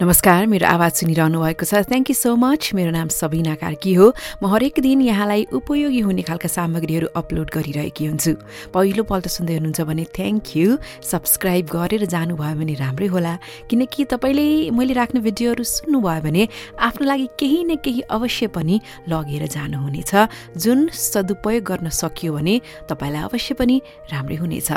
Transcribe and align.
नमस्कार 0.00 0.46
मेरो 0.48 0.64
आवाज 0.64 0.92
सुनिरहनु 1.04 1.40
भएको 1.44 1.64
छ। 1.68 1.84
थ्याङ्क 1.84 2.08
यू 2.08 2.16
सो 2.16 2.32
मच 2.32 2.72
मेरो 2.72 2.90
नाम 2.96 3.08
सबिना 3.12 3.54
कार्की 3.60 3.92
हो। 4.00 4.16
म 4.40 4.48
हरेक 4.48 4.80
दिन 4.80 5.00
यहाँलाई 5.04 5.52
उपयोगी 5.52 6.00
हुने 6.00 6.24
खालका 6.24 6.48
सामग्रीहरू 6.48 7.12
अपलोड 7.20 7.48
गरिरहेकी 7.52 8.04
हुन्छु। 8.08 8.32
पहिलोपल्ट 8.72 9.26
सुन्दै 9.28 9.60
हुनुहुन्छ 9.60 9.80
भने 9.84 10.04
थ्याङ्क 10.16 10.56
यू 10.56 10.68
सब्सक्राइब 11.04 11.64
गरेर 11.68 12.04
जानुभयो 12.08 12.56
भने 12.56 12.74
राम्रै 12.80 13.08
होला। 13.12 13.34
किनकि 13.68 14.00
तपाईँले 14.08 14.72
मैले 14.72 14.92
राख्ने 14.96 15.20
भिडियोहरू 15.20 15.64
सुन्नुभयो 15.68 16.20
भने 16.24 16.48
आफ्नो 16.80 17.04
लागि 17.04 17.26
केही 17.36 17.60
न 17.68 17.76
केही 17.84 18.00
अवश्य 18.08 18.48
पनि 18.56 18.80
लगेर 19.04 19.44
जानुहुनेछ। 19.52 20.12
जुन 20.56 20.88
सदुपयोग 20.96 21.60
गर्न 21.60 21.92
सकियो 21.92 22.32
भने 22.40 22.54
तपाईँलाई 22.88 23.22
अवश्य 23.28 23.52
पनि 23.52 23.76
राम्रै 24.08 24.36
हुनेछ। 24.40 24.70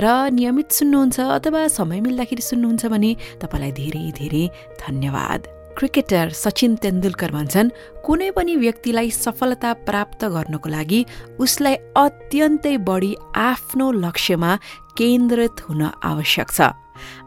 र 0.00 0.32
नियमित 0.32 0.68
सुन्नुहुन्छ 0.72 1.20
अथवा 1.20 1.60
समय 1.68 2.00
मिल्दाखेरि 2.08 2.40
सुन्नुहुन्छ 2.40 2.82
भने 2.88 3.10
तपाईँलाई 3.36 3.72
धेरै 3.76 4.04
धेरै 4.16 4.44
धन्यवाद। 4.80 5.48
क्रिकेटर 5.78 6.30
सचिन 6.30 6.76
तेन्दुलकर 6.76 7.30
भन्छन् 7.30 7.70
कुनै 8.04 8.30
पनि 8.30 8.56
व्यक्तिलाई 8.56 9.10
सफलता 9.10 9.72
प्राप्त 9.88 10.24
गर्नको 10.24 10.68
लागि 10.68 11.00
उसलाई 11.40 11.74
अत्यन्तै 11.96 12.76
बढी 12.76 13.12
आफ्नो 13.36 13.90
लक्ष्यमा 14.04 14.56
केन्द्रित 14.98 15.60
हुन 15.68 15.82
आवश्यक 16.04 16.50
छ। 16.50 16.60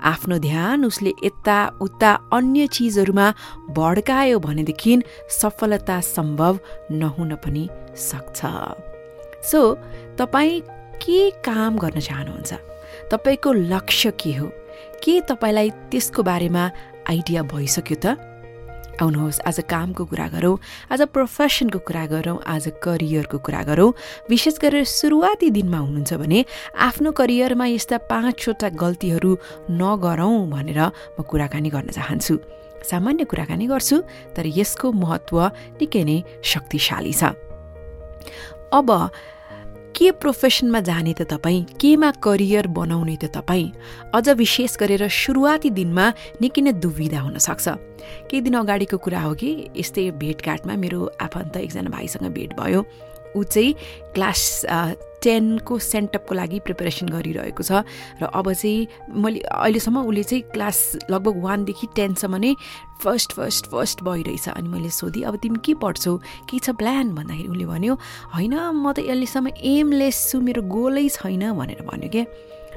आफ्नो 0.04 0.38
ध्यान 0.38 0.86
उसले 0.86 1.12
यता 1.24 1.58
उता 1.82 2.12
अन्य 2.34 2.68
चिजहरूमा 2.68 3.28
भड्कायो 3.70 4.40
भनेदेखि 4.40 5.02
सफलता 5.30 6.00
सम्भव 6.02 6.60
नहुन 6.92 7.36
पनि 7.36 7.68
सक्छ। 7.98 8.40
सो 9.50 9.62
तपाईँ 10.18 10.62
के 11.02 11.30
काम 11.30 11.78
गर्न 11.78 12.00
चाहनुहुन्छ? 12.00 12.54
तपाईँको 13.12 13.54
लक्ष्य 13.54 14.12
के 14.12 14.34
हो? 14.34 14.48
के 15.04 15.22
तपाईँलाई 15.22 15.70
त्यसको 15.70 16.24
बारेमा 16.24 16.64
आइडिया 17.08 17.42
भइसक्यो 17.46 17.98
त। 18.02 18.18
आउनुहोस् 18.98 19.40
आज 19.46 19.60
कामको 19.70 20.04
कुरा 20.10 20.28
गरौँ 20.34 20.58
आज 20.90 21.02
प्रोफेसनको 21.14 21.80
कुरा 21.86 22.06
गरौँ 22.08 22.38
आज 22.48 22.66
करियरको 22.82 23.38
कुरा 23.46 23.62
गरौँ। 23.70 23.94
विशेष 24.30 24.58
गरेर 24.58 24.84
सुरुवाती 24.90 25.50
दिनमा 25.52 25.78
हुनुहुन्छ 25.78 26.14
भने 26.18 26.40
आफ्नो 26.74 27.12
करियरमा 27.12 27.66
यस्ता 27.66 27.98
पाँचवटा 28.10 28.70
गल्तीहरू 28.74 29.32
नगरौँ 29.70 30.50
भनेर 30.50 30.80
म 31.14 31.22
कुराकानी 31.22 31.70
गर्न 31.70 31.90
चाहन्छु। 31.94 32.34
सामान्य 32.90 33.24
कुराकानी 33.30 33.66
गर्छु 33.68 33.98
तर 34.34 34.46
यसको 34.50 34.92
महत्त्व 34.96 35.38
निकै 35.78 36.04
नै 36.10 36.18
शक्तिशाली 36.42 37.14
छ। 37.14 37.38
अब 38.74 38.90
के 39.96 40.12
प्रोफेसनमा 40.12 40.80
जाने 40.80 41.14
त 41.14 41.22
तपाईँ? 41.24 41.64
केमा 41.80 42.12
करियर 42.24 42.68
बनाउने 42.68 43.16
त 43.16 43.26
तपाईँ? 43.32 43.72
अझ 44.14 44.30
विशेष 44.30 44.76
गरेर 44.78 45.08
सुरुवाती 45.08 45.70
दिनमा 45.72 46.06
निकै 46.42 46.62
नै 46.62 46.72
दुविधा 46.84 47.20
हुनसक्छ 47.20 47.68
केही 48.28 48.42
दिन 48.42 48.56
अगाडिको 48.60 48.98
कुरा 49.00 49.22
हो 49.24 49.34
कि 49.40 49.50
यस्तै 49.72 50.12
भेटघाटमा 50.20 50.76
मेरो 50.76 51.00
आफन्त 51.16 51.58
एकजना 51.58 51.90
भाइसँग 51.90 52.28
भेट 52.28 52.52
भयो। 52.60 52.82
ऊ 53.36 53.44
चाहिँ 53.44 53.74
क्लास 54.16 54.66
टेनको 55.24 55.78
सेन्टअपको 55.80 56.36
लागि 56.36 56.60
प्रिपेरेसन 56.66 57.10
गरिरहेको 57.10 57.64
छ। 57.64 57.82
र 58.22 58.30
अब 58.30 58.54
चाहिँ 58.54 58.88
मैले 59.10 59.40
अहिलेसम्म 59.42 60.06
उसले 60.06 60.24
चाहिँ 60.24 60.44
क्लास 60.54 60.78
लगभग 61.10 61.36
वानदेखि 61.44 61.88
टेनसम्म 61.96 62.36
नै 62.36 62.54
फर्स्ट 63.02 63.34
फर्स्ट 63.34 63.66
फर्स्ट 63.74 64.04
भइरहेछ 64.06 64.48
अनि 64.50 64.70
मैले 64.70 64.90
सोधेँ 64.90 65.24
अब 65.26 65.36
तिमी 65.42 65.60
के 65.66 65.74
पढ्छौ? 65.82 66.14
के 66.50 66.60
छ 66.62 66.70
प्लान? 66.78 67.16
भन्दाखेरि 67.18 67.50
उसले 67.50 67.66
भन्यो 67.66 67.94
होइन 68.36 68.54
म 68.54 68.94
त 68.94 69.02
अहिलेसम्म 69.02 69.48
एमलेस 69.58 70.18
छु 70.30 70.42
मेरो 70.42 70.62
गोलै 70.62 71.10
छैन 71.10 71.52
भनेर 71.58 71.82
भन्यो 71.90 72.10
क्या 72.14 72.26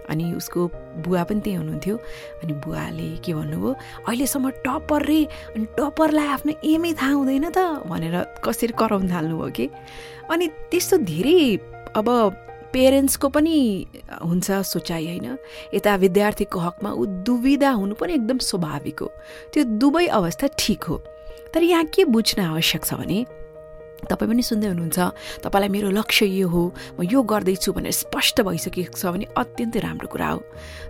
अनि 0.08 0.32
उसको 0.32 0.60
बुवा 1.04 1.22
पनि 1.24 1.40
त्यही 1.40 1.56
हुनुहुन्थ्यो। 1.56 1.96
अनि 2.42 2.52
बुवाले 2.64 3.08
के 3.24 3.34
भन्नुभयो 3.34 3.72
अहिलेसम्म 4.08 4.50
टप्पर 4.64 5.02
रे 5.06 5.20
अनि 5.56 5.64
टप्परलाई 5.78 6.26
आफ्नो 6.26 6.52
एमै 6.64 6.92
थाहा 6.92 7.12
हुँदैन 7.12 7.46
त 7.50 7.58
भनेर 7.86 8.16
कसरी 8.44 8.72
कराउनु 8.78 9.08
थाल्नुभयो 9.08 9.50
कि? 9.50 9.66
अनि 10.30 10.46
त्यस्तो 10.70 10.96
धेरै 11.04 11.40
अब 11.96 12.08
पेरेन्ट्सको 12.72 13.28
पनि 13.28 13.56
हुन्छ 14.24 14.50
सोचाइ 14.50 15.06
होइन। 15.06 15.26
यता 15.74 15.94
विद्यार्थीको 15.96 16.58
हकमा 16.60 16.90
ऊ 16.92 17.04
दुविधा 17.24 17.70
हुनु 17.70 17.94
पनि 17.96 18.12
एकदम 18.14 18.38
स्वाभाविक 18.38 18.98
हो। 19.00 19.08
त्यो 19.52 19.64
दुवै 19.80 20.06
अवस्था 20.06 20.46
ठिक 20.58 20.84
हो। 20.84 20.96
तर 21.54 21.62
यहाँ 21.62 21.84
के 21.84 22.04
बुझ्न 22.04 22.42
आवश्यक 22.44 22.84
छ 22.84 22.94
भने 22.94 23.24
तपाईँ 24.06 24.30
पनि 24.30 24.42
सुन्दै 24.42 24.68
हुनुहुन्छ। 24.68 24.98
तपाईँलाई 25.42 25.68
मेरो 25.74 25.90
लक्ष्य 25.90 26.26
यो 26.26 26.48
हो। 26.48 26.62
म 26.98 27.02
यो 27.02 27.22
गर्दैछु 27.22 27.72
भनेर 27.74 27.92
स्पष्ट 27.92 28.40
भइसकेको 28.46 28.94
छ 28.94 29.10
भने 29.10 29.26
अत्यन्तै 29.34 29.80
राम्रो 29.82 30.08
कुरा 30.08 30.28
हो। 30.28 30.40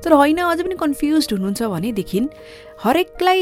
तर 0.05 0.13
होइन 0.13 0.39
अझै 0.45 0.63
पनि 0.63 0.77
कन्फ्युज 0.77 1.25
हुनुहुन्छ 1.33 1.63
भनेदेखि 1.73 2.19
हरेकलाई 2.85 3.41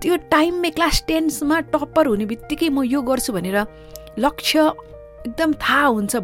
त्यो 0.00 0.16
टाइममै 0.30 0.70
क्लास 0.76 0.96
टेन्समा 1.08 1.56
टप्पर 1.72 2.06
हुने 2.06 2.26
बित्तिकै 2.30 2.68
म 2.68 2.84
यो 2.84 3.00
गर्छु 3.02 3.32
भनेर 3.32 3.58
लक्ष्य 4.18 4.60
एकदम 5.26 5.50
थाहा 5.58 5.86
हुन्छ 5.96 6.14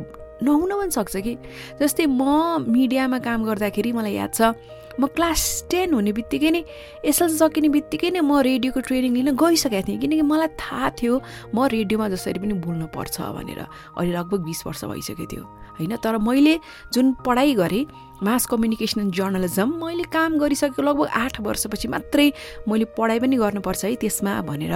नहुन 0.42 0.70
पनि 0.74 0.90
सक्छ 0.90 1.14
कि। 1.16 1.34
जस्तै 1.80 2.06
म 2.06 2.62
मिडियामा 2.68 3.18
काम 3.26 3.44
गर्दाखेरि 3.44 3.90
मलाई 3.92 4.14
याद 4.14 4.32
छ 4.34 4.54
म 5.00 5.06
क्लास 5.06 5.64
टेन 5.70 5.94
हुने 5.94 6.12
बित्तिकै 6.12 6.50
नै 6.50 6.62
एसएलसी 7.04 7.36
सकिने 7.38 7.68
बित्तिकै 7.68 8.10
नै 8.10 8.20
म 8.20 8.40
रेडियोको 8.40 8.80
ट्रेनिङ 8.80 9.12
लिन 9.14 9.30
गइसकेको 9.36 9.86
थिएँ। 9.88 9.98
किनकि 10.00 10.22
मलाई 10.22 10.50
थाहा 10.60 10.90
थियो 10.98 11.14
म 11.54 11.66
रेडियोमा 11.66 12.08
जसरी 12.12 12.38
पनि 12.42 12.54
बोल्नु 12.60 12.86
पर्छ 12.92 13.16
भनेर। 13.36 13.60
अहिले 13.96 14.12
लगभग 14.12 14.40
बिस 14.44 14.60
वर्ष 14.66 14.84
भइसकेको 14.84 15.26
थियो 15.26 15.44
होइन? 15.78 15.96
तर 15.96 16.18
मैले 16.18 16.58
जुन 16.92 17.12
पढाइ 17.24 17.54
गरेँ 17.54 17.84
मास 18.22 18.46
कम्युनिकेसन 18.46 19.00
एन्ड 19.00 19.14
जर्नलिजम 19.14 19.68
मैले 19.82 20.04
काम 20.12 20.38
गरिसकेको 20.38 20.82
लगभग 20.82 21.06
आठ 21.10 21.40
वर्षपछि 21.40 21.88
मात्रै 21.88 22.32
मैले 22.68 22.84
पढाइ 22.94 23.18
पनि 23.18 23.36
गर्नुपर्छ 23.36 23.84
है 23.84 23.94
त्यसमा 23.98 24.40
भनेर 24.46 24.74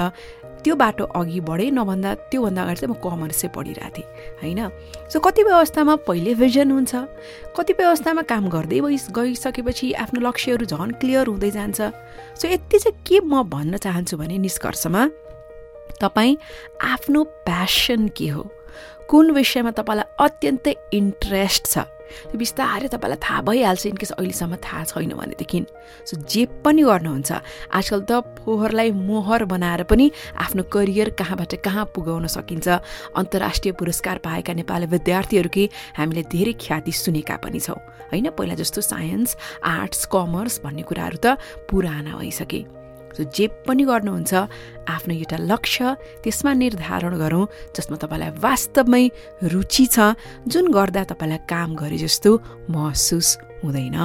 त्यो 0.66 0.74
बाटो 0.74 1.04
अघि 1.14 1.40
बढेँ 1.46 1.70
नभन्दा 1.70 2.14
त्योभन्दा 2.26 2.62
अगाडि 2.62 2.80
चाहिँ 2.82 2.90
म 2.90 2.98
कमर्सै 2.98 3.48
पढिरहेको 3.54 3.90
थिएँ 3.94 4.06
होइन? 4.42 4.60
सो 5.06 5.20
कतिपय 5.22 5.54
अवस्थामा 5.62 5.94
पहिले 6.02 6.34
भिजन 6.42 6.70
हुन्छ 6.74 6.94
कतिपय 7.54 7.84
अवस्थामा 7.86 8.22
काम 8.26 8.48
गर्दै 8.50 8.80
गइसकेपछि 9.14 9.92
आफ्नो 10.02 10.18
लक्ष्यहरू 10.26 10.66
झन् 10.66 10.98
क्लियर 10.98 11.26
हुँदै 11.30 11.50
जान्छ। 11.54 11.80
सो 12.34 12.44
यति 12.50 12.78
चाहिँ 12.82 12.98
के 13.06 13.20
म 13.22 13.46
भन्न 13.46 13.76
चाहन्छु 13.78 14.16
भने 14.18 14.38
निष्कर्षमा 14.42 15.02
तपाईँ 16.02 16.36
आफ्नो 16.82 17.22
प्यासन 17.46 18.08
के 18.18 18.28
हो? 18.34 18.42
कुन 19.06 19.30
विषयमा 19.38 19.70
तपाईँलाई 19.70 20.10
अत्यन्तै 20.18 20.74
इन्ट्रेस्ट 20.98 21.62
छ? 21.70 21.78
त्यो 22.30 22.38
बिस्तारै 22.38 22.88
तपाईँलाई 22.88 23.20
थाहा 23.22 23.40
भइहाल्छ 23.48 23.86
इनकेस 23.86 24.10
अहिलेसम्म 24.16 24.54
थाहा 24.62 24.84
छैन 24.90 25.12
भनेदेखि। 25.16 25.58
सो 26.08 26.12
जे 26.24 26.42
पनि 26.64 26.82
गर्नुहुन्छ 26.82 27.30
आजकल 27.72 28.00
त 28.08 28.12
फोहोरलाई 28.38 28.90
मोहर 28.90 29.44
बनाएर 29.44 29.82
पनि 29.90 30.06
आफ्नो 30.36 30.62
करियर 30.70 31.08
कहाँबाट 31.18 31.52
कहाँ 31.64 31.84
पुगाउन 31.94 32.26
सकिन्छ। 32.26 32.68
अन्तर्राष्ट्रिय 33.14 33.72
पुरस्कार 33.78 34.16
पाएका 34.22 34.52
नेपाली 34.54 34.86
विद्यार्थीहरूकै 34.86 35.64
हामीले 35.98 36.22
धेरै 36.30 36.52
ख्याति 36.56 36.92
सुनेका 36.92 37.36
पनि 37.42 37.60
छौँ। 37.60 37.80
होइन 38.12 38.30
पहिला 38.38 38.54
जस्तो 38.54 38.80
साइन्स 38.80 39.36
आर्ट्स 39.64 40.04
कमर्स 40.06 40.60
भन्ने 40.64 40.82
कुराहरू 40.82 41.18
त 41.18 41.38
पुराना 41.66 42.16
भइसके। 42.16 42.85
सो 43.16 43.24
जे 43.32 43.46
पनि 43.66 43.84
गर्नुहुन्छ 43.84 44.34
आफ्नो 44.88 45.14
एउटा 45.14 45.36
लक्ष्य 45.50 45.94
त्यसमा 46.22 46.52
निर्धारण 46.52 47.14
गरौँ 47.16 47.44
जसमा 47.76 47.96
तपाईँलाई 47.96 48.30
वास्तवमै 48.44 49.04
रुचि 49.52 49.86
छ 49.86 50.14
जुन 50.46 50.70
गर्दा 50.70 51.04
तपाईँलाई 51.10 51.40
काम 51.48 51.74
गरे 51.74 51.98
जस्तो 51.98 52.30
महसुस 52.70 53.28
हुँदैन। 53.64 53.98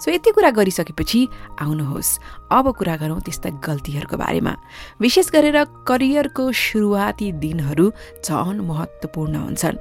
सो 0.00 0.10
यति 0.10 0.30
कुरा 0.30 0.50
गरिसकेपछि 0.50 1.20
आउनुहोस्। 1.60 2.10
अब 2.52 2.66
कुरा 2.76 2.96
गरौँ 2.96 3.20
त्यस्ता 3.20 3.50
गल्तीहरूको 3.64 4.16
बारेमा। 4.16 4.52
विशेष 5.00 5.30
गरेर 5.32 5.58
करियरको 5.88 6.44
सुरुवाती 6.52 7.32
दिनहरू 7.40 7.86
झन 8.24 8.60
महत्त्वपूर्ण 8.60 9.34
हुन्छन्। 9.36 9.76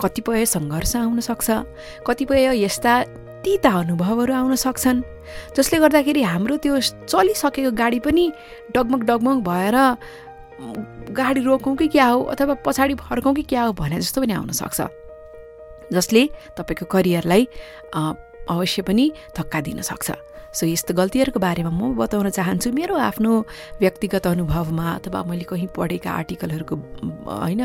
कतिपय 0.00 0.44
सङ्घर्ष 0.46 0.96
आउन 0.96 1.20
सक्छ 1.20 1.48
कतिपय 2.06 2.44
यस्ता 2.64 2.92
तिता 3.48 3.70
अनुभवहरू 3.80 4.32
आउन 4.34 4.54
सक्छन् 4.60 5.00
जसले 5.56 5.76
गर्दाखेरि 5.80 6.22
हाम्रो 6.22 6.56
त्यो 6.60 6.80
चलिसकेको 7.08 7.70
गाडी 7.80 7.98
पनि 8.04 8.24
डगमग 8.76 9.02
डगमग 9.08 9.38
भएर 9.48 9.76
गाडी 11.16 11.40
रोकौँ 11.48 11.74
कि 11.80 11.88
क्या 11.88 12.06
हो 12.12 12.18
अथवा 12.28 12.54
पछाडि 12.66 12.94
फर्कौँ 13.00 13.34
कि 13.34 13.42
क्या 13.48 13.62
हो 13.62 13.72
भने 13.72 14.00
जस्तो 14.04 14.20
पनि 14.20 14.32
आउनसक्छ 14.32 14.80
जसले 15.96 16.22
तपाईँको 16.60 16.84
करियरलाई 16.92 17.48
अवश्य 18.52 18.82
पनि 18.84 19.04
धक्का 19.36 19.60
दिन 19.64 19.80
सक्छ। 19.80 20.10
सो 20.52 20.66
यस्तो 20.66 20.94
गल्तीहरूको 20.94 21.40
बारेमा 21.40 21.70
म 21.70 21.94
बताउन 21.94 22.28
चाहन्छु। 22.30 22.72
मेरो 22.72 22.96
आफ्नो 22.96 23.32
व्यक्तिगत 23.80 24.26
अनुभवमा 24.26 24.86
अथवा 24.98 25.22
मैले 25.28 25.44
कहीँ 25.44 25.68
पढेका 25.76 26.10
आर्टिकलहरूको 26.10 26.74
होइन 27.28 27.62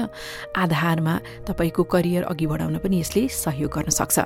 आधारमा 0.56 1.14
तपाईँको 1.48 1.84
करियर 1.84 2.24
अघि 2.28 2.46
बढाउन 2.48 2.78
पनि 2.84 3.00
यसले 3.00 3.28
सहयोग 3.28 3.72
गर्न 3.72 3.90
सक्छ। 3.90 4.20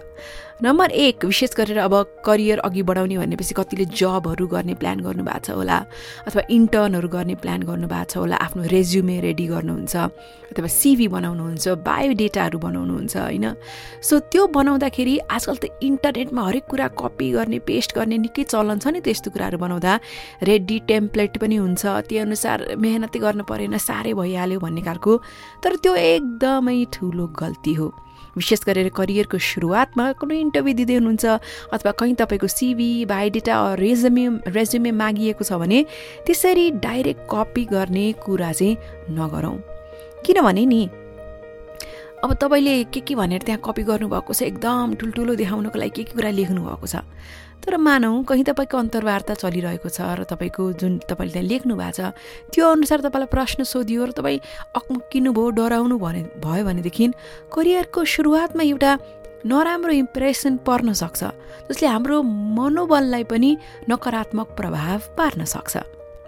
नम्बर 0.57 0.89
एक 0.89 1.25
विशेष 1.25 1.53
गरेर 1.53 1.77
अब 1.85 1.93
करियर 2.25 2.59
अघि 2.65 2.81
बढाउने 2.81 3.17
भनेपछि 3.17 3.53
कतिले 3.53 3.85
जबहरू 3.93 4.47
गर्ने 4.49 4.73
प्लान 4.73 4.99
गर्नुभएको 5.05 5.45
छ 5.45 5.49
होला 5.53 5.77
अथवा 6.25 6.41
इन्टर्नहरू 6.49 7.07
गर्ने 7.07 7.35
प्लान 7.37 7.61
गर्नुभएको 7.61 8.09
छ 8.09 8.17
होला 8.17 8.35
आफ्नो 8.41 8.63
रेज्युमे 8.65 9.19
रेडी 9.21 9.45
गर्नुहुन्छ 9.53 9.95
अथवा 10.49 10.67
सिभी 10.67 11.07
बनाउनुहुन्छ 11.13 11.65
बायोडेटाहरू 11.85 12.57
बनाउनुहुन्छ 12.57 13.15
होइन। 13.17 13.45
सो 14.01 14.19
त्यो 14.33 14.47
बनाउँदाखेरि 14.49 15.15
आजकल 15.29 15.55
त 15.61 15.65
इन्टरनेटमा 15.77 16.41
हरेक 16.49 16.65
कुरा 16.65 16.87
कपी 16.97 17.27
गर्ने 17.37 17.59
पेस्ट 17.61 17.93
गर्ने 17.93 18.17
निकै 18.25 18.46
चलन 18.47 18.79
छ 18.79 18.87
नि 18.95 18.99
त्यस्तो 19.03 19.29
कुराहरू 19.35 19.57
बनाउँदा? 19.59 19.91
रेडी 20.41 20.77
टेम्प्लेट 20.87 21.37
पनि 21.37 21.55
हुन्छ। 21.59 21.83
त्यो 22.07 22.21
अनुसार 22.23 22.79
मेहनतै 22.79 23.19
गर्नु 23.19 23.43
परेन 23.43 23.77
साह्रै 23.77 24.13
भइहाल्यो 24.15 24.59
भन्ने 24.63 24.81
खालको। 24.87 25.13
तर 25.61 25.75
त्यो 25.83 25.93
एकदमै 25.95 26.79
ठुलो 26.89 27.25
गल्ती 27.35 27.73
हो। 27.75 27.87
विशेष 28.37 28.61
गरेर 28.69 28.89
करियरको 28.93 29.37
सुरुवातमा 29.41 30.05
कुनै 30.21 30.37
इन्टरभ्यू 30.45 30.73
दिँदै 30.77 30.95
हुनुहुन्छ 31.01 31.25
अथवा 31.73 31.91
कहीँ 31.97 32.15
तपाईँको 32.21 32.47
सिभी 32.47 32.89
बायोडेटा 33.09 33.55
रेजमे 33.81 34.25
रेज्युमे 34.53 34.91
मागिएको 34.93 35.41
छ 35.41 35.57
भने 35.57 35.79
त्यसरी 36.21 36.65
डाइरेक्ट 36.85 37.25
कपी 37.25 37.63
गर्ने 37.65 38.05
कुरा 38.21 38.51
चाहिँ 38.53 38.77
नगरौँ। 39.17 39.57
किनभने 40.21 40.65
नि 40.69 40.81
अब 42.23 42.33
तपाईँले 42.33 42.83
के 42.89 42.99
के 43.05 43.15
भनेर 43.15 43.41
त्यहाँ 43.45 43.61
कपी 43.61 43.83
गर्नुभएको 43.85 44.33
छ? 44.33 44.41
एकदम 44.41 44.95
ठुल्ठुलो 44.97 45.35
देखाउनको 45.37 45.77
लागि 45.77 45.89
के 45.93 46.03
के 46.03 46.13
कुरा 46.17 46.29
लेख्नु 46.33 46.61
भएको 46.65 46.87
छ? 46.87 47.05
तर 47.61 47.77
मानौँ 47.77 48.23
कहीँ 48.25 48.43
तपाईँको 48.43 48.77
अन्तर्वार्ता 48.77 49.33
चलिरहेको 49.37 49.89
छ 49.89 50.01
र 50.17 50.23
तपाईँको 50.25 50.63
जुन 50.81 50.97
तपाईँले 51.05 51.33
त्यहाँ 51.33 51.45
लेख्नु 51.45 51.75
भएको 51.77 51.93
छ 51.93 52.17
त्यो 52.53 52.65
अनुसार 52.73 52.99
तपाईँलाई 53.05 53.29
प्रश्न 53.29 53.63
सोधियो 53.69 54.05
र 54.05 54.11
तपाईँ 54.17 54.39
अक्किनु 54.73 55.29
भयो 55.29 55.49
डराउनु 55.61 55.97
भने 55.97 56.21
भयो 56.41 56.65
भनेदेखि 56.65 57.05
करियरको 57.53 58.01
सुरुवातमा 58.01 58.63
एउटा 58.65 58.91
नराम्रो 59.45 59.93
इम्प्रेसन 59.93 60.57
पर्न 60.65 60.93
सक्छ 60.97 61.21
जसले 61.69 61.87
हाम्रो 61.87 62.17
मनोबललाई 62.57 63.23
पनि 63.29 63.51
नकारात्मक 63.89 64.47
प्रभाव 64.57 64.99
पार्न 65.17 65.45
सक्छ। 65.45 65.77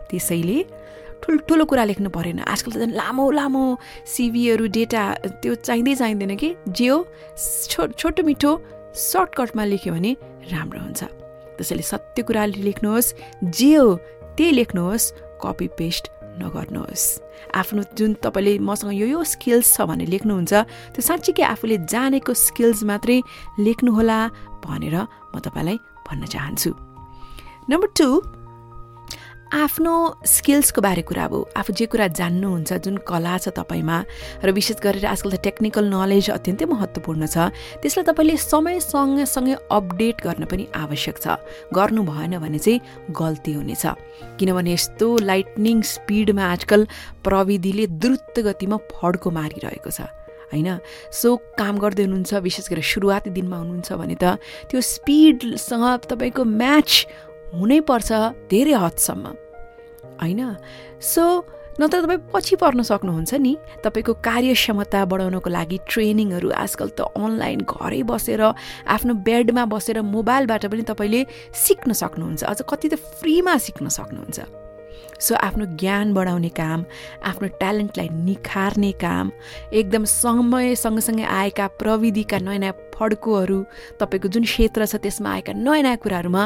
त्यसैले 0.10 0.58
ठुल्ठुलो 1.22 1.66
कुरा 1.66 1.84
लेख्नु 1.84 2.10
परेन। 2.10 2.40
आजकल 2.48 2.72
त 2.72 2.78
झन् 2.84 2.96
लामो 2.96 3.26
लामो 3.32 3.64
सिभीहरू 4.08 4.66
डेटा 4.68 5.04
त्यो 5.44 5.54
चाहिँदै 5.68 5.96
चाहिँदैन 5.96 6.36
कि? 6.36 6.50
जे 6.68 6.88
हो 6.88 6.98
छो 7.70 7.88
छोटो 8.00 8.22
मिठो 8.24 8.52
सर्टकटमा 8.96 9.64
लेख्यो 9.66 9.94
भने 9.94 10.12
राम्रो 10.52 10.80
हुन्छ। 10.80 11.02
त्यसैले 11.58 11.84
सत्य 11.84 12.22
कुरा 12.24 12.44
लेख्नुहोस्। 12.66 13.08
जे 13.52 13.72
हो 13.76 13.88
त्यही 14.38 14.52
लेख्नुहोस्। 14.60 15.06
कपी 15.44 15.68
पेस्ट 15.78 16.04
नगर्नुहोस्। 16.40 17.06
आफ्नो 17.56 17.82
जुन 17.98 18.14
तपाईँले 18.24 18.60
मसँग 18.60 18.92
यो 18.96 19.08
यो 19.08 19.20
स्किल्स 19.24 19.68
छ 19.76 19.88
भने 19.88 20.06
लेख्नुहुन्छ 20.08 20.54
त्यो 20.96 21.02
साँच्चीकै 21.02 21.44
आफूले 21.44 21.78
जानेको 21.88 22.34
स्किल्स 22.34 22.84
मात्रै 22.84 23.20
लेख्नुहोला 23.60 24.20
भनेर 24.64 24.96
म 25.32 25.36
तपाईँलाई 25.40 25.78
भन्न 26.08 26.24
चाहन्छु। 26.26 26.72
नम्बर 27.70 27.88
टू 27.96 28.08
आफ्नो 29.50 30.22
स्किल्सको 30.26 30.82
बारे 30.82 31.02
कुरा 31.02 31.24
अब 31.26 31.34
आफू 31.58 31.74
जे 31.74 31.86
कुरा 31.90 32.08
जान्नुहुन्छ 32.14 32.74
जुन 32.86 32.98
कला 33.02 33.38
छ 33.38 33.50
तपाईँमा 33.50 33.98
र 34.46 34.52
विशेष 34.54 34.78
गरेर 34.78 35.06
आजकल 35.10 35.32
त 35.34 35.42
टेक्निकल 35.42 35.86
नलेज 35.90 36.30
अत्यन्तै 36.30 36.66
महत्त्वपूर्ण 36.70 37.26
छ 37.26 37.50
त्यसलाई 37.82 38.06
तपाईँले 38.06 38.38
समय 38.38 38.80
सँगसँगै 38.86 39.56
अपडेट 39.74 40.22
गर्न 40.22 40.46
पनि 40.46 40.68
आवश्यक 40.70 41.18
छ। 41.18 41.42
गर्नु 41.74 42.02
भएन 42.06 42.38
भने 42.38 42.60
चाहिँ 42.62 43.10
गल्ती 43.10 43.54
हुनेछ। 43.58 43.86
किनभने 44.38 44.74
यस्तो 44.74 45.08
लाइटनिङ 45.18 45.82
स्पिडमा 45.82 46.46
आजकल 46.54 46.86
प्रविधिले 47.26 47.86
द्रुत 47.98 48.40
गतिमा 48.46 48.78
फड्को 48.94 49.30
मारिरहेको 49.34 49.90
छ 49.90 50.06
होइन? 50.54 50.78
सो 51.10 51.36
काम 51.58 51.78
गर्दै 51.78 52.04
हुनुहुन्छ 52.06 52.34
विशेष 52.46 52.70
गरेर 52.70 52.86
सुरुवाती 52.86 53.30
दिनमा 53.34 53.58
हुनुहुन्छ 53.58 53.90
भने 53.98 54.18
त 54.18 54.38
त्यो 54.70 54.82
स्पिडसँग 54.82 56.06
तपाईँको 56.10 56.44
म्याच 56.46 56.90
हुनैपर्छ 57.54 58.10
धेरै 58.52 58.74
हदसम्म। 58.74 59.26
होइन? 60.22 60.42
सो 61.02 61.24
नत्र 61.80 62.02
तपाईँ 62.04 62.20
पछि 62.34 62.56
पर्न 62.60 62.82
सक्नुहुन्छ 62.84 63.34
नि। 63.34 63.54
तपाईँको 63.84 64.14
कार्यक्षमता 64.20 65.00
बढाउनको 65.06 65.50
लागि 65.50 65.78
ट्रेनिङहरू 65.88 66.50
आजकल 66.52 66.90
त 66.92 67.08
अनलाइन 67.16 67.60
घरै 67.64 68.04
बसेर 68.04 68.42
आफ्नो 68.88 69.14
बेडमा 69.24 69.64
बसेर 69.66 70.02
मोबाइलबाट 70.04 70.66
पनि 70.66 70.84
तपाईँले 70.84 71.22
सिक्न 71.56 71.90
सक्नुहुन्छ। 71.96 72.44
अझ 72.44 72.60
कति 72.68 72.88
त 72.90 72.96
फ्रीमा 72.96 73.58
सिक्न 73.58 73.88
सक्नुहुन्छ। 73.88 74.69
सो 75.20 75.36
आफ्नो 75.38 75.66
ज्ञान 75.76 76.14
बढाउने 76.14 76.50
काम 76.56 76.84
आफ्नो 77.24 77.48
ट्यालेन्टलाई 77.60 78.10
निखार्ने 78.26 78.92
काम 79.02 79.32
एकदम 79.74 80.04
समय 80.06 80.76
सँगसँगै 80.76 81.24
आएका 81.24 81.68
प्रविधिका 81.80 82.38
नयाँ 82.40 82.60
नयाँ 82.60 82.74
फड्कोहरू 82.96 83.64
तपाईँको 84.00 84.28
जुन 84.28 84.44
क्षेत्र 84.44 84.86
छ 84.86 84.96
त्यसमा 85.04 85.34
आएका 85.34 85.54
नयाँ 85.56 85.84
नयाँ 85.84 85.98
कुराहरूमा 85.98 86.44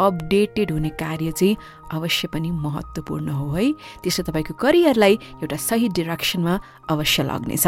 अपडेटेड 0.00 0.70
हुने 0.70 0.88
कार्य 0.96 1.32
चाहिँ 1.32 1.56
अवश्य 1.92 2.28
पनि 2.28 2.50
महत्त्वपूर्ण 2.50 3.28
हो 3.28 3.50
है। 3.50 3.72
त्यसो 4.02 4.22
तपाईँको 4.22 4.54
करियरलाई 4.54 5.14
एउटा 5.42 5.56
सही 5.56 5.88
डिरेक्सनमा 5.88 6.60
अवश्य 6.90 7.22
लाग्नेछ। 7.22 7.66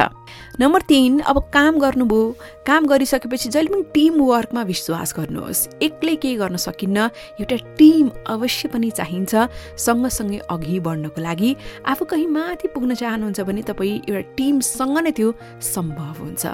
नम्बर 0.61 0.83
तिन 0.83 1.21
अब 1.21 1.39
काम 1.55 1.79
गर्नुभयो। 1.79 2.37
काम 2.67 2.87
गरिसकेपछि 2.87 3.49
जहिले 3.49 3.69
पनि 3.69 3.83
टिम 3.95 4.21
वर्कमा 4.21 4.63
विश्वास 4.63 5.15
गर्नुहोस्। 5.17 5.69
एक्लै 5.83 6.17
केही 6.17 6.37
गर्न 6.37 6.57
सकिन्न। 6.57 7.11
एउटा 7.41 7.57
टिम 7.79 8.11
अवश्य 8.27 8.69
पनि 8.69 8.91
चाहिन्छ। 8.91 9.35
सँगसँगै 9.79 10.39
अघि 10.51 10.81
बढ्नको 10.81 11.21
लागि। 11.21 11.57
आफू 11.87 12.05
कहीँ 12.05 12.27
माथि 12.27 12.69
पुग्न 12.69 12.95
चाहनुहुन्छ 12.95 13.41
भने 13.41 13.63
तपाईँ 13.63 14.01
एउटा 14.09 14.35
टिमसँग 14.37 14.99
नै 14.99 15.11
त्यो 15.11 15.35
सम्भव 15.61 16.17
हुन्छ। 16.25 16.47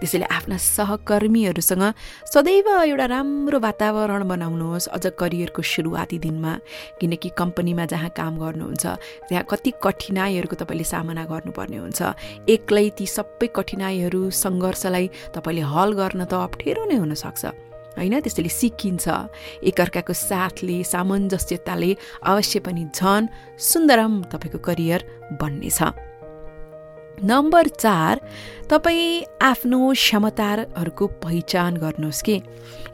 त्यसैले 0.00 0.26
आफ्ना 0.28 0.56
सहकर्मीहरूसँग 0.56 1.84
सदैव 2.32 2.68
एउटा 2.82 3.06
राम्रो 3.06 3.58
वातावरण 3.58 4.22
बनाउनुहोस् 4.28 4.88
अझ 4.88 5.04
करियरको 5.18 5.62
सुरुवाती 5.62 6.18
दिनमा। 6.18 6.52
किनकि 7.00 7.28
कम्पनीमा 7.38 7.84
जहाँ 7.92 8.10
काम 8.16 8.32
गर्नुहुन्छ 8.38 8.84
त्यहाँ 9.28 9.44
कति 9.50 9.70
कठिनाइहरूको 9.82 10.56
तपाईँले 10.56 10.84
सामना 10.84 11.24
गर्नुपर्ने 11.24 11.76
हुन्छ। 11.76 12.00
एक्लै 12.48 12.86
ती 12.98 13.06
सबै 13.06 13.48
कठिनाइहरू 13.56 14.30
सङ्घर्षलाई 14.30 15.06
तपाईँले 15.34 15.62
हल 15.72 15.90
गर्न 16.00 16.20
त 16.24 16.32
अप्ठ्यारो 16.34 16.84
नै 16.84 16.96
हुनसक्छ। 16.96 17.44
होइन? 17.96 18.20
त्यसैले 18.20 18.52
सिकिन्छ। 18.52 19.06
एकअर्काको 19.64 20.12
साथले 20.12 20.76
सामञ्जस्यताले 20.84 21.90
अवश्य 22.28 22.58
पनि 22.60 22.84
झन 22.92 23.22
सुन्दरम 23.56 24.12
तपाईँको 24.28 24.58
करियर 24.60 25.00
बन्नेछ। 25.40 25.80
नम्बर 27.24 27.68
चार 27.68 28.20
तपाईँ 28.70 29.24
आफ्नो 29.42 29.92
क्षमताहरूको 29.92 31.06
पहिचान 31.24 31.76
गर्नुहोस् 31.76 32.22
कि। 32.22 32.36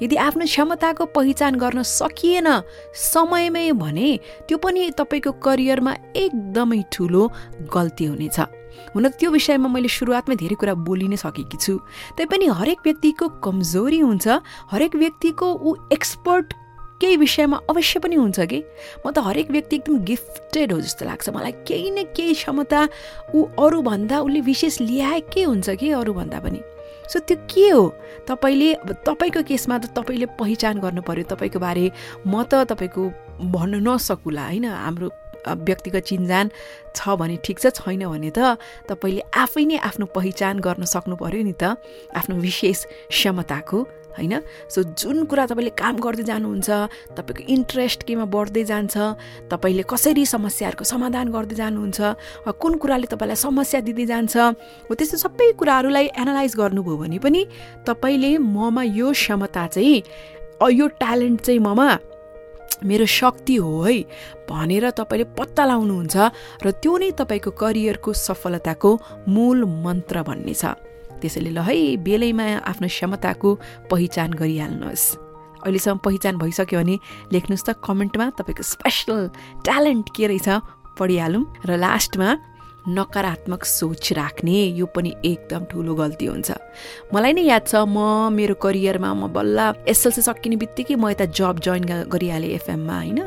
यदि 0.03 0.17
आफ्नो 0.17 0.45
क्षमताको 0.47 1.05
पहिचान 1.11 1.55
गर्न 1.57 1.83
सकिएन 1.83 2.49
समयमै 2.95 3.73
भने 3.73 4.11
त्यो 4.49 4.59
पनि 4.59 4.91
तपाईँको 4.99 5.33
करियरमा 5.43 5.93
एकदमै 6.17 6.83
ठुलो 6.93 7.23
गल्ती 7.75 8.05
हुनेछ। 8.05 8.39
हुन 8.95 9.09
त 9.09 9.13
त्यो 9.19 9.31
विषयमा 9.31 9.69
मैले 9.69 9.89
सुरुवातमै 9.89 10.37
धेरै 10.37 10.57
कुरा 10.57 10.75
बोलि 10.87 11.09
नै 11.09 11.17
सकेकी 11.17 11.57
छु। 11.59 11.79
तैपनि 12.17 12.47
हरेक 12.47 12.79
व्यक्तिको 12.85 13.29
कमजोरी 13.45 14.01
हुन्छ 14.01 14.27
हरेक 14.73 14.93
व्यक्तिको 14.97 15.47
ऊ 15.67 15.71
एक्सपर्ट 15.93 16.47
केही 17.03 17.17
विषयमा 17.19 17.59
अवश्य 17.67 17.99
पनि 17.99 18.17
हुन्छ 18.17 18.41
कि? 18.47 18.63
म 19.03 19.11
त 19.11 19.19
हरेक 19.27 19.51
व्यक्ति 19.51 19.77
एकदम 19.77 19.99
गिफ्टेड 20.07 20.73
हो 20.73 20.81
जस्तो 20.81 21.05
लाग्छ 21.05 21.29
मलाई। 21.35 21.53
केही 21.67 21.91
न 21.91 22.07
केही 22.15 22.35
क्षमता 22.39 22.81
ऊ 23.35 23.39
अरूभन्दा 23.59 24.21
उसले 24.23 24.41
विशेष 24.41 24.81
ल्याए 24.87 25.21
के 25.35 25.43
हुन्छ 25.43 25.71
कि 25.83 25.91
अरूभन्दा 25.91 26.39
पनि। 26.39 26.61
सो 27.11 27.19
त्यो 27.19 27.37
के 27.51 27.69
हो? 27.75 27.83
तपाईँले 28.31 28.71
तपाईँको 29.03 29.43
केसमा 29.43 29.79
त 29.83 29.91
तपाईँले 29.99 30.27
पहिचान 30.39 30.79
गर्नु 30.79 31.03
पऱ्यो 31.03 31.27
तपाईँको 31.27 31.59
बारे। 31.59 31.91
म 32.23 32.47
त 32.47 32.71
तपाईँको 32.71 33.03
भन्न 33.51 33.83
नसकुला 33.83 34.47
होइन? 34.47 34.67
हाम्रो 34.71 35.09
व्यक्तिगत 35.43 36.03
चिन्जान 36.07 36.51
छ 36.95 37.19
भने 37.19 37.37
ठिक 37.43 37.59
छ 37.59 37.67
छैन 37.75 38.07
भने 38.07 38.31
त 38.31 38.55
तपाईँले 38.87 39.23
आफै 39.35 39.65
नै 39.67 39.77
आफ्नो 39.83 40.07
पहिचान 40.15 40.63
गर्न 40.63 40.87
सक्नु 40.87 41.19
पऱ्यो 41.19 41.43
नि 41.43 41.55
त। 41.59 41.75
आफ्नो 42.15 42.39
विशेष 42.39 43.11
क्षमताको। 43.11 43.79
होइन? 44.13 44.35
सो 44.69 44.83
जुन 44.95 45.25
कुरा 45.25 45.47
तपाईँले 45.47 45.73
काम 45.75 45.97
गर्दै 45.97 46.25
जानुहुन्छ 46.25 46.69
तपाईँको 47.17 47.43
इन्ट्रेस्ट 47.49 48.01
केमा 48.05 48.25
बढ्दै 48.27 48.65
जान्छ 48.65 48.95
तपाईँले 49.51 49.85
कसरी 49.89 50.25
समस्याहरूको 50.27 50.85
समाधान 50.85 51.27
गर्दै 51.33 51.57
जानुहुन्छ 51.57 51.99
कुन 52.53 52.73
कुराले 52.79 53.07
तपाईँलाई 53.09 53.39
समस्या 53.39 53.81
दिँदै 53.81 54.07
जान्छ 54.07 54.37
हो 54.89 54.95
त्यस्तो 54.95 55.17
सबै 55.25 55.53
कुराहरूलाई 55.57 56.07
एनालाइज 56.15 56.53
गर्नुभयो 56.57 56.97
भने 56.97 57.19
पनि 57.19 57.43
तपाईँले 57.87 58.31
ममा 58.39 58.83
यो 58.93 59.11
क्षमता 59.13 59.67
चाहिँ 59.67 59.99
यो 60.71 60.87
ट्यालेन्ट 60.95 61.41
चाहिँ 61.41 61.61
ममा 61.61 61.89
मेरो 62.85 63.07
शक्ति 63.07 63.57
हो 63.57 63.83
है 63.83 63.99
भनेर 64.49 64.91
तपाईँले 64.91 65.25
पत्ता 65.39 65.65
लगाउनुहुन्छ 65.65 66.17
र 66.63 66.71
त्यो 66.83 66.97
नै 66.99 67.11
तपाईँको 67.19 67.51
करियरको 67.51 68.13
सफलताको 68.13 68.91
मूल 69.29 69.65
मन्त्र 69.85 70.23
भन्ने 70.23 70.55
छ 70.55 70.75
त्यसैले 71.23 71.51
ल 71.55 71.63
है 71.63 71.97
बेलैमा 72.03 72.47
आफ्नो 72.67 72.89
क्षमताको 72.91 73.49
पहिचान 73.91 74.29
गरिहाल्नुहोस्। 74.35 75.07
अहिलेसम्म 75.63 75.99
पहिचान 76.03 76.35
भइसक्यो 76.43 76.79
भने 76.83 76.97
लेख्नुहोस् 77.33 77.67
त 77.67 77.79
कमेन्टमा 77.87 78.27
तपाईँको 78.39 78.63
स्पेसल 78.67 79.31
ट्यालेन्ट 79.63 80.07
के 80.11 80.27
रहेछ 80.27 80.49
पढिहालौँ। 80.99 81.45
र 81.63 81.71
लास्टमा 81.79 82.29
नकारात्मक 82.89 83.65
सोच 83.65 84.13
राख्ने 84.13 84.59
यो 84.75 84.87
पनि 84.87 85.15
एकदम 85.25 85.65
ठुलो 85.71 85.95
गल्ती 85.95 86.27
हुन्छ। 86.27 86.51
मलाई 87.15 87.33
नै 87.33 87.43
याद 87.47 87.65
छ 87.67 87.87
म 87.87 88.35
मेरो 88.35 88.55
करियरमा 88.59 89.11
म 89.15 89.31
बल्ल 89.31 89.87
एसएलसी 89.87 90.23
सकिने 90.23 90.57
बित्तिकै 90.59 90.95
म 90.99 91.15
यता 91.15 91.31
जब 91.31 91.63
जोइन 91.63 92.11
गरिहालेँ 92.11 92.51
एफएममा 92.59 92.97
होइन? 92.99 93.21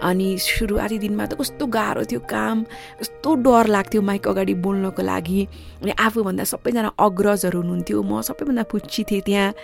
अनि 0.00 0.26
सुरुवाती 0.40 0.96
दिनमा 1.04 1.26
त 1.28 1.36
कस्तो 1.36 1.64
गाह्रो 1.68 2.02
थियो 2.08 2.20
काम 2.24 2.56
कस्तो 3.00 3.28
डर 3.44 3.64
लाग्थ्यो 3.68 4.00
माइक 4.00 4.28
अगाडि 4.32 4.54
बोल्नको 4.64 5.02
लागि। 5.02 5.40
अनि 5.84 5.92
आफूभन्दा 5.92 6.44
सबैजना 6.48 6.90
अग्रजहरू 6.96 7.58
हुनुहुन्थ्यो 7.60 8.00
म 8.00 8.24
सबैभन्दा 8.24 8.64
पुच्ची 8.72 9.04
थिएँ 9.04 9.22
त्यहाँ। 9.28 9.54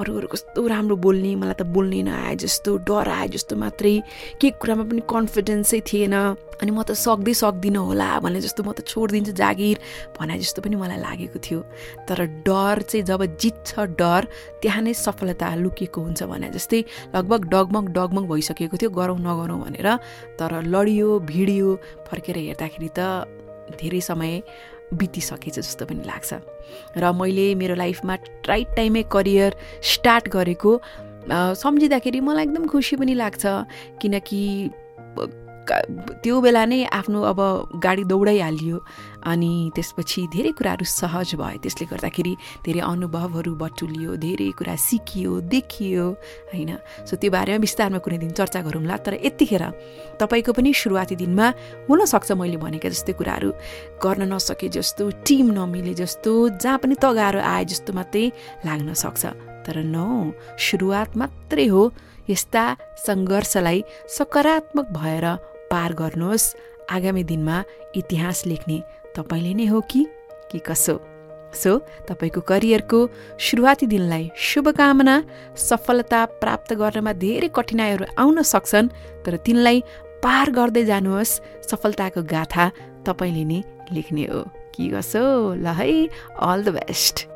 अरूहरू 0.00 0.26
कस्तो 0.32 0.60
राम्रो 0.64 0.96
बोल्ने 0.96 1.36
मलाई 1.36 1.56
त 1.60 1.68
बोल्ने 1.76 2.00
नआए 2.08 2.34
जस्तो 2.40 2.70
डर 2.88 3.08
आए 3.20 3.28
जस्तो 3.36 3.52
मात्रै। 3.52 3.94
के 4.40 4.48
कुरामा 4.56 4.84
पनि 4.88 5.02
कन्फिडेन्सै 5.04 5.80
थिएन। 5.84 6.16
अनि 6.58 6.70
म 6.70 6.82
त 6.82 6.92
सक्दै 6.98 7.34
सक्दिनँ 7.38 7.78
होला 7.78 8.08
भने 8.24 8.40
जस्तो 8.42 8.62
म 8.66 8.74
त 8.74 8.82
छोडिदिन्छु 8.82 9.32
जागिर 9.38 9.76
भने 10.18 10.38
जस्तो 10.42 10.58
पनि 10.62 10.76
मलाई 10.76 10.98
लागेको 10.98 11.38
थियो। 11.38 11.60
तर 12.08 12.18
डर 12.42 12.82
चाहिँ 12.82 13.04
जब 13.06 13.20
जित्छ 13.38 13.70
डर 13.94 14.22
त्यहाँ 14.62 14.82
नै 14.82 14.92
सफलता 14.94 15.54
लुकेको 15.62 15.98
हुन्छ 16.02 16.22
भने 16.26 16.50
जस्तै 16.50 16.80
लगभग 17.14 17.40
डगमग 17.54 17.86
डगमग 17.94 18.24
भइसकेको 18.32 18.76
थियो 18.76 18.90
गरौँ 18.90 19.18
नगरौँ 19.22 19.58
भनेर। 19.62 19.88
तर 20.38 20.50
लडियो 20.66 21.08
भिडियो 21.30 21.66
फर्केर 22.10 22.36
हेर्दाखेरि 22.36 22.90
त 22.98 23.28
धेरै 23.78 24.00
समय 24.00 24.42
बितिसकेछ 24.98 25.56
जस्तो 25.62 25.84
पनि 25.86 26.02
लाग्छ। 26.10 26.30
र 26.96 27.04
मैले 27.12 27.54
मेरो 27.60 27.74
लाइफमा 27.76 28.14
राइट 28.50 28.68
टाइममै 28.76 29.02
करियर 29.14 29.50
स्टार्ट 29.84 30.28
गरेको 30.34 30.72
सम्झिँदाखेरि 31.28 32.20
मलाई 32.24 32.44
एकदम 32.48 32.64
खुसी 32.72 32.96
पनि 32.96 33.14
लाग्छ। 33.14 33.44
किनकि 34.00 34.40
त्यो 36.22 36.40
बेला 36.40 36.64
नै 36.64 36.84
आफ्नो 36.90 37.22
अब 37.22 37.40
गाडी 37.84 38.04
दौडाइहालियो 38.10 38.76
अनि 39.30 39.52
त्यसपछि 39.74 40.20
धेरै 40.34 40.52
कुराहरू 40.58 40.84
सहज 40.84 41.34
भयो 41.40 41.58
त्यसले 41.62 41.84
गर्दाखेरि 41.92 42.32
धेरै 42.64 42.80
अनुभवहरू 42.92 43.52
बटुलियो 43.62 44.16
धेरै 44.16 44.50
कुरा 44.58 44.74
सिकियो 44.76 45.32
देखियो 45.52 46.06
होइन? 46.52 46.70
सो 47.08 47.12
त्यो 47.20 47.30
बारेमा 47.30 47.58
विस्तारमा 47.60 47.98
कुनै 48.04 48.18
दिन 48.24 48.32
चर्चा 48.38 48.60
गरौँला 48.66 48.96
तर 49.04 49.14
यतिखेर 49.20 49.64
तपाईँको 50.20 50.50
पनि 50.56 50.70
सुरुवाती 50.72 51.14
दिनमा 51.22 51.46
हुनसक्छ 51.88 52.30
मैले 52.40 52.56
भनेका 52.64 52.88
जस्तै 52.88 53.12
कुराहरू 53.18 53.50
गर्न 54.02 54.22
नसके 54.32 54.68
जस्तो 54.76 55.04
टिम 55.26 55.46
नमिले 55.58 55.94
जस्तो 56.00 56.32
जहाँ 56.62 56.78
पनि 56.82 56.94
तगारो 56.96 57.40
आए 57.42 57.64
जस्तो 57.70 57.90
मात्रै 57.98 58.24
लाग्न 58.66 58.88
सक्छ। 58.94 59.22
तर 59.66 59.76
न 59.84 60.32
सुरुवात 60.56 61.16
मात्रै 61.20 61.66
हो 61.68 61.82
यस्ता 62.30 62.64
सङ्घर्षलाई 63.04 63.78
सकारात्मक 64.16 64.86
भएर 64.96 65.26
पार 65.70 65.92
गर्नुहोस्। 65.92 66.56
आगामी 66.90 67.24
दिनमा 67.24 67.64
इतिहास 67.96 68.46
लेख्ने 68.46 68.82
तपाईँले 69.16 69.54
नै 69.54 69.66
हो 69.66 69.80
कि? 69.80 70.06
कि 70.52 70.58
कसो? 70.58 71.00
सो 71.54 71.78
तपाईँको 71.78 72.40
करियरको 72.40 73.08
सुरुवाती 73.40 73.86
दिनलाई 73.86 74.30
शुभकामना 74.36 75.24
सफलता 75.56 76.24
प्राप्त 76.24 76.72
गर्नमा 76.72 77.12
धेरै 77.12 77.48
कठिनाइहरू 77.48 78.04
आउन 78.18 78.42
सक्छन् 78.42 78.88
तर 79.26 79.36
तिनलाई 79.36 79.82
पार 80.22 80.50
गर्दै 80.50 80.84
जानुहोस्। 80.84 81.40
सफलताको 81.70 82.22
गाथा 82.22 82.70
तपाईँले 83.06 83.44
नै 83.44 83.62
लेख्ने 83.92 84.24
हो। 84.24 84.44
कि 84.74 84.88
कसो? 84.88 85.54
ल 85.54 85.66
है 85.66 86.08
अल 86.38 86.64
द 86.64 86.68
बेस्ट 86.68 87.27